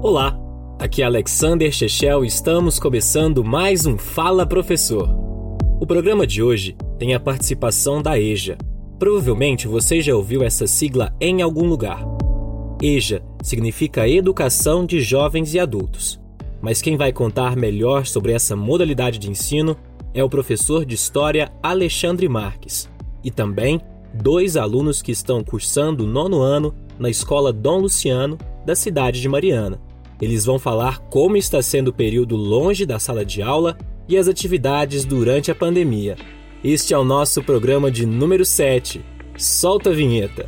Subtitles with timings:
[0.00, 0.38] Olá,
[0.78, 5.08] aqui é Alexander Chechel e estamos começando mais um Fala Professor.
[5.80, 8.56] O programa de hoje tem a participação da EJA.
[8.96, 12.06] Provavelmente você já ouviu essa sigla em algum lugar.
[12.80, 16.20] EJA significa Educação de Jovens e Adultos.
[16.62, 19.76] Mas quem vai contar melhor sobre essa modalidade de ensino
[20.14, 22.88] é o professor de História Alexandre Marques
[23.24, 23.80] e também
[24.14, 29.28] dois alunos que estão cursando o nono ano na Escola Dom Luciano, da cidade de
[29.28, 29.87] Mariana.
[30.20, 34.26] Eles vão falar como está sendo o período longe da sala de aula e as
[34.26, 36.16] atividades durante a pandemia.
[36.64, 39.04] Este é o nosso programa de número 7.
[39.36, 40.46] Solta a vinheta.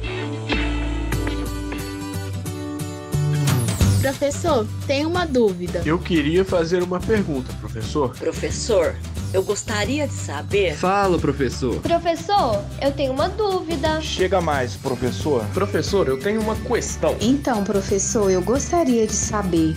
[4.00, 5.82] Professor, tenho uma dúvida.
[5.86, 8.16] Eu queria fazer uma pergunta, professor.
[8.16, 8.96] Professor,
[9.32, 10.74] eu gostaria de saber.
[10.74, 11.80] Fala, professor.
[11.80, 14.00] Professor, eu tenho uma dúvida.
[14.00, 15.44] Chega mais, professor.
[15.54, 17.16] Professor, eu tenho uma questão.
[17.20, 19.74] Então, professor, eu gostaria de saber.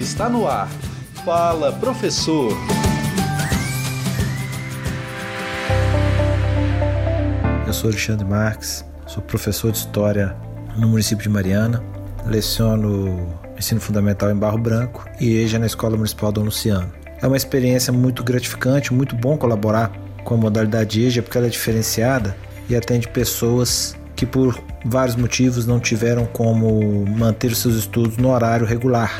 [0.00, 0.68] Está no ar.
[1.24, 2.52] Fala, professor.
[7.66, 10.36] Eu sou Alexandre Marques, sou professor de História
[10.76, 11.82] no município de Mariana,
[12.24, 17.05] leciono ensino fundamental em Barro Branco e EJA na Escola Municipal Dom Luciano.
[17.22, 19.90] É uma experiência muito gratificante, muito bom colaborar
[20.22, 22.36] com a modalidade EJA porque ela é diferenciada
[22.68, 28.30] e atende pessoas que por vários motivos não tiveram como manter os seus estudos no
[28.30, 29.12] horário regular.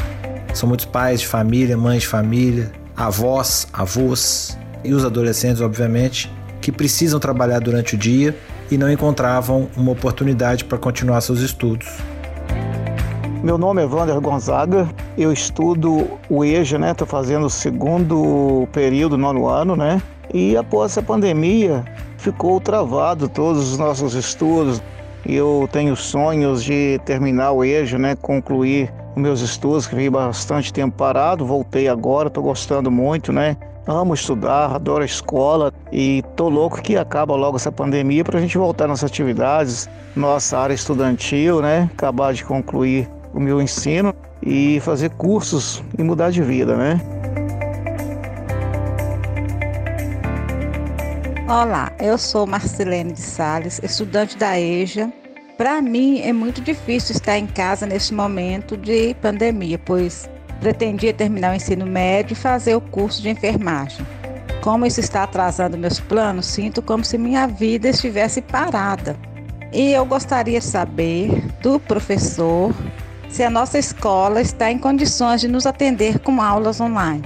[0.53, 6.73] São muitos pais de família, mães de família, avós, avós e os adolescentes, obviamente, que
[6.73, 8.37] precisam trabalhar durante o dia
[8.71, 11.87] e não encontravam uma oportunidade para continuar seus estudos.
[13.43, 16.91] Meu nome é Wander Gonzaga, eu estudo o EJA, né?
[16.91, 20.01] Estou fazendo o segundo período, nono ano, né?
[20.33, 21.85] E após essa pandemia,
[22.19, 24.83] ficou travado todos os nossos estudos.
[25.25, 28.15] Eu tenho sonhos de terminar o EJA, né?
[28.17, 31.47] Concluir meus estudos, que vim bastante tempo parado.
[31.47, 33.57] Voltei agora, estou gostando muito, né?
[33.87, 38.41] Amo estudar, adoro a escola e tô louco que acaba logo essa pandemia para a
[38.41, 41.89] gente voltar nas atividades, nossa área estudantil, né?
[41.95, 44.13] Acabar de concluir o meu ensino
[44.47, 47.01] e fazer cursos e mudar de vida, né?
[51.49, 55.13] Olá, eu sou Marcelene de Sales, estudante da EJA.
[55.59, 60.29] Para mim é muito difícil estar em casa neste momento de pandemia, pois
[60.61, 64.07] pretendia terminar o ensino médio e fazer o curso de enfermagem.
[64.63, 69.17] Como isso está atrasando meus planos, sinto como se minha vida estivesse parada.
[69.73, 72.75] E eu gostaria de saber do professor
[73.29, 77.23] se a nossa escola está em condições de nos atender com aulas online.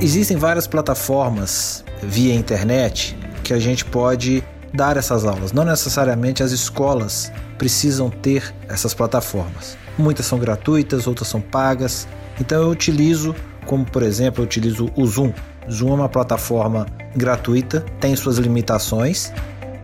[0.00, 4.42] Existem várias plataformas via internet que a gente pode
[4.72, 5.52] dar essas aulas.
[5.52, 9.76] Não necessariamente as escolas precisam ter essas plataformas.
[9.96, 12.08] Muitas são gratuitas, outras são pagas.
[12.40, 13.34] Então eu utilizo,
[13.66, 15.32] como por exemplo, eu utilizo o Zoom.
[15.70, 16.86] Zoom é uma plataforma
[17.16, 19.32] gratuita, tem suas limitações.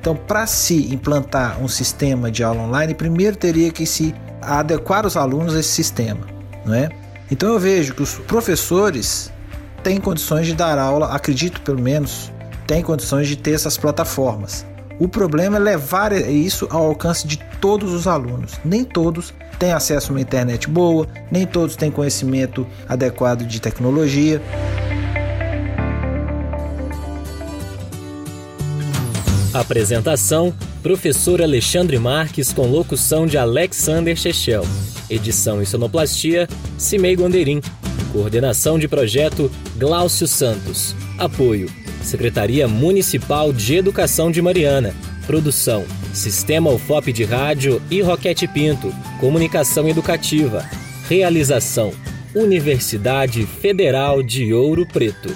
[0.01, 5.17] Então, para se implantar um sistema de aula online, primeiro teria que se adequar os
[5.17, 6.27] alunos a esse sistema,
[6.65, 6.89] não é?
[7.31, 9.33] Então eu vejo que os professores
[9.83, 12.33] têm condições de dar aula, acredito pelo menos,
[12.67, 14.67] têm condições de ter essas plataformas.
[14.99, 18.61] O problema é levar isso ao alcance de todos os alunos.
[18.63, 24.43] Nem todos têm acesso a uma internet boa, nem todos têm conhecimento adequado de tecnologia.
[29.53, 34.65] Apresentação: Professor Alexandre Marques com locução de Alexander Chechel.
[35.09, 37.61] Edição e sonoplastia: Cimei Gonderim.
[38.13, 40.95] Coordenação de projeto: Gláucio Santos.
[41.19, 41.69] Apoio:
[42.01, 44.95] Secretaria Municipal de Educação de Mariana.
[45.27, 45.85] Produção:
[46.15, 48.95] Sistema UFOP de Rádio e Roquete Pinto.
[49.19, 50.65] Comunicação Educativa.
[51.09, 51.93] Realização:
[52.37, 55.35] Universidade Federal de Ouro Preto.